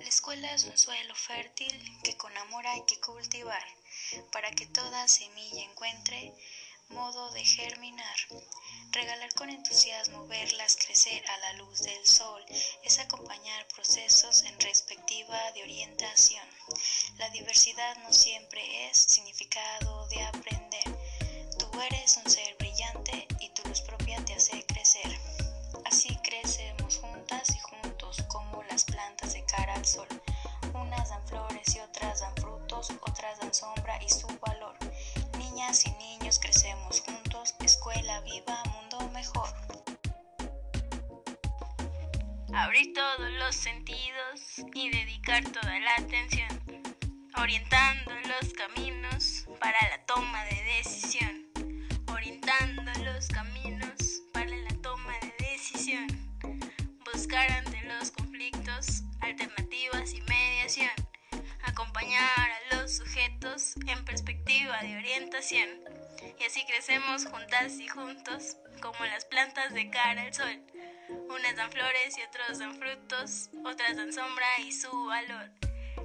[0.00, 3.64] La escuela es un suelo fértil que con amor hay que cultivar
[4.32, 6.34] para que toda semilla encuentre
[6.88, 8.16] modo de germinar.
[8.90, 12.44] Regalar con entusiasmo, verlas crecer a la luz del sol,
[12.82, 16.46] es acompañar procesos en respectiva de orientación.
[17.18, 20.93] La diversidad no siempre es significado de aprender.
[30.94, 34.76] Unas dan flores y otras dan frutos, otras dan sombra y su valor.
[35.38, 39.48] Niñas y niños crecemos juntos, escuela viva, mundo mejor.
[42.54, 46.48] Abrir todos los sentidos y dedicar toda la atención,
[47.38, 51.50] orientando los caminos para la toma de decisión,
[52.12, 56.06] orientando los caminos para la toma de decisión,
[57.12, 57.63] buscar ante
[63.86, 65.68] en perspectiva de orientación,
[66.38, 70.60] y así crecemos juntas y juntos como las plantas de cara al sol.
[71.28, 75.50] Unas dan flores y otros dan frutos, otras dan sombra y su valor.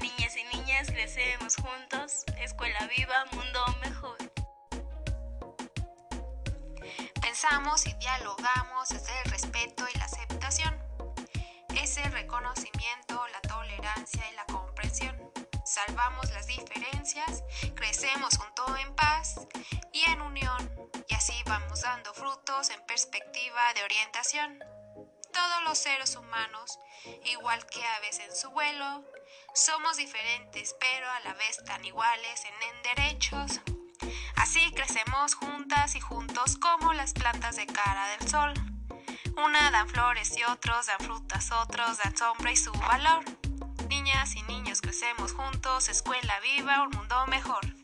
[0.00, 4.18] Niñas y niñas crecemos juntos, escuela viva, mundo mejor.
[7.20, 10.79] Pensamos y dialogamos desde el respeto y la aceptación.
[15.86, 17.42] Salvamos las diferencias,
[17.74, 19.36] crecemos junto en paz
[19.94, 20.70] y en unión,
[21.08, 24.58] y así vamos dando frutos en perspectiva de orientación.
[25.32, 26.78] Todos los seres humanos,
[27.24, 29.04] igual que aves en su vuelo,
[29.54, 33.60] somos diferentes pero a la vez tan iguales en, en derechos.
[34.36, 38.52] Así crecemos juntas y juntos como las plantas de cara del sol.
[39.42, 43.24] Una dan flores y otros dan frutas, otros dan sombra y su valor.
[45.00, 47.79] Crecemos juntos, escuela viva, un mundo mejor.